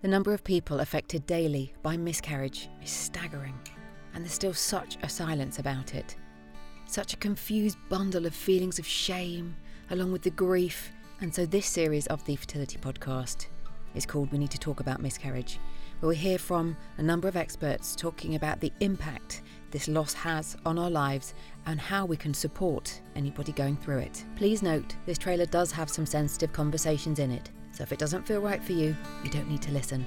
[0.00, 3.58] The number of people affected daily by miscarriage is staggering,
[4.14, 6.14] and there's still such a silence about it.
[6.86, 9.56] Such a confused bundle of feelings of shame,
[9.90, 10.92] along with the grief.
[11.20, 13.46] And so, this series of the Fertility Podcast
[13.96, 15.58] is called We Need to Talk About Miscarriage,
[15.98, 19.42] where we hear from a number of experts talking about the impact
[19.72, 21.34] this loss has on our lives
[21.66, 24.24] and how we can support anybody going through it.
[24.36, 28.26] Please note, this trailer does have some sensitive conversations in it, so if it doesn't
[28.26, 30.04] feel right for you, you don't need to listen.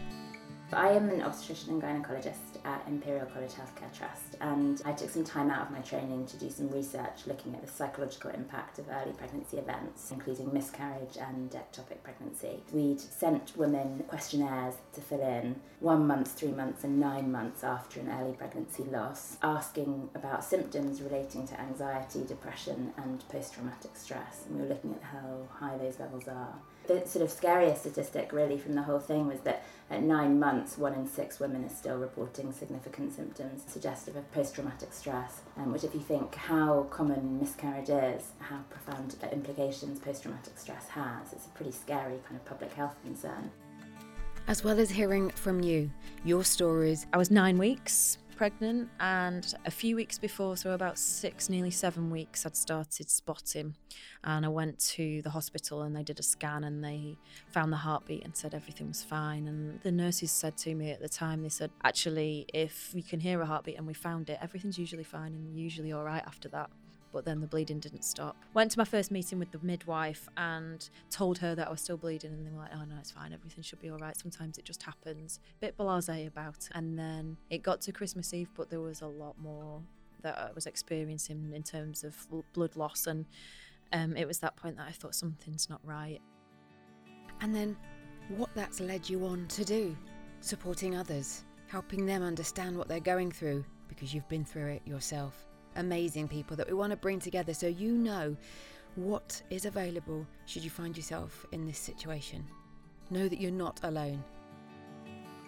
[0.73, 5.25] I am an obstetrician and gynecologist at Imperial College Healthcare Trust, and I took some
[5.25, 8.85] time out of my training to do some research looking at the psychological impact of
[8.89, 12.63] early pregnancy events, including miscarriage and ectopic pregnancy.
[12.71, 17.99] We'd sent women questionnaires to fill in one month, three months, and nine months after
[17.99, 24.45] an early pregnancy loss, asking about symptoms relating to anxiety, depression, and post traumatic stress.
[24.47, 26.53] And we were looking at how high those levels are.
[26.87, 30.60] The sort of scariest statistic, really, from the whole thing was that at nine months,
[30.77, 35.71] one in six women is still reporting significant symptoms suggestive of post traumatic stress, um,
[35.71, 41.33] which, if you think how common miscarriage is, how profound implications post traumatic stress has,
[41.33, 43.51] it's a pretty scary kind of public health concern.
[44.47, 45.91] As well as hearing from you,
[46.23, 47.05] your stories.
[47.13, 52.09] I was nine weeks pregnant, and a few weeks before, so about six, nearly seven
[52.09, 53.75] weeks, I'd started spotting.
[54.23, 57.19] And I went to the hospital and they did a scan and they
[57.51, 59.47] found the heartbeat and said everything was fine.
[59.47, 63.19] And the nurses said to me at the time, they said, actually, if we can
[63.19, 66.49] hear a heartbeat and we found it, everything's usually fine and usually all right after
[66.49, 66.71] that
[67.11, 68.35] but then the bleeding didn't stop.
[68.53, 71.97] Went to my first meeting with the midwife and told her that I was still
[71.97, 73.33] bleeding, and they were like, "Oh no, it's fine.
[73.33, 74.17] Everything should be all right.
[74.17, 76.69] Sometimes it just happens." Bit blasé about it.
[76.73, 79.81] And then it got to Christmas Eve, but there was a lot more
[80.21, 82.15] that I was experiencing in terms of
[82.53, 83.25] blood loss, and
[83.93, 86.19] um, it was that point that I thought something's not right.
[87.41, 87.75] And then,
[88.29, 89.97] what that's led you on to do,
[90.41, 95.47] supporting others, helping them understand what they're going through because you've been through it yourself
[95.75, 98.35] amazing people that we want to bring together so you know
[98.95, 102.45] what is available should you find yourself in this situation.
[103.09, 104.23] Know that you're not alone.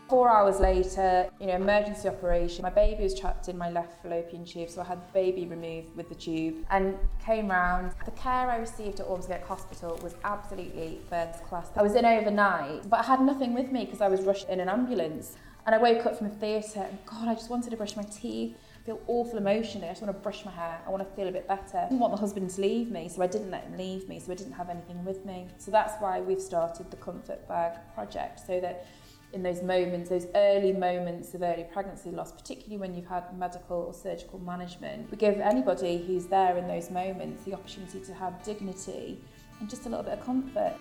[0.10, 2.62] Four hours later, you know, emergency operation.
[2.62, 5.96] My baby was trapped in my left fallopian tube, so I had the baby removed
[5.96, 7.94] with the tube and came round.
[8.06, 11.70] The care I received at Ormsgate Hospital was absolutely first class.
[11.76, 14.60] I was in overnight, but I had nothing with me because I was rushed in
[14.60, 15.36] an ambulance.
[15.66, 18.04] And I woke up from the theatre and God, I just wanted to brush my
[18.04, 19.88] teeth feel awful emotionally.
[19.88, 20.82] I just want to brush my hair.
[20.86, 21.78] I want to feel a bit better.
[21.78, 24.20] I didn't want my husband to leave me, so I didn't let him leave me,
[24.20, 25.48] so I didn't have anything with me.
[25.58, 28.86] So that's why we've started the Comfort Bag project, so that
[29.32, 33.78] in those moments, those early moments of early pregnancy loss, particularly when you've had medical
[33.78, 38.44] or surgical management, we give anybody who's there in those moments the opportunity to have
[38.44, 39.20] dignity
[39.60, 40.74] and just a little bit of comfort.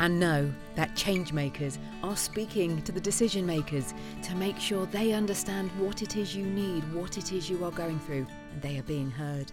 [0.00, 5.12] And know that change makers are speaking to the decision makers to make sure they
[5.12, 8.78] understand what it is you need, what it is you are going through, and they
[8.78, 9.52] are being heard.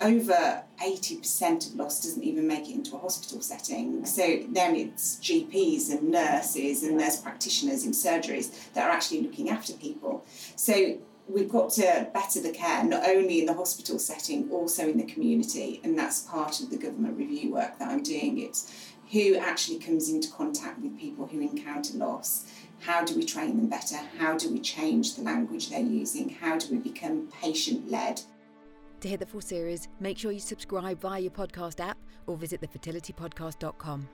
[0.00, 4.04] Over 80% of loss doesn't even make it into a hospital setting.
[4.04, 9.48] So then it's GPs and nurses and nurse practitioners in surgeries that are actually looking
[9.48, 10.24] after people.
[10.56, 14.98] So we've got to better the care, not only in the hospital setting, also in
[14.98, 15.80] the community.
[15.84, 18.38] And that's part of the government review work that I'm doing.
[18.38, 18.72] It's
[19.12, 22.52] who actually comes into contact with people who encounter loss.
[22.80, 23.96] How do we train them better?
[24.18, 26.28] How do we change the language they're using?
[26.28, 28.20] How do we become patient led?
[29.00, 32.60] To hear the full series, make sure you subscribe via your podcast app or visit
[32.60, 34.08] thefertilitypodcast.com.